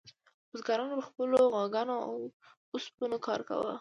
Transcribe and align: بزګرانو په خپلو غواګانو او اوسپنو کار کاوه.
بزګرانو 0.49 0.97
په 0.99 1.03
خپلو 1.09 1.37
غواګانو 1.53 1.95
او 2.07 2.15
اوسپنو 2.73 3.17
کار 3.27 3.41
کاوه. 3.47 3.69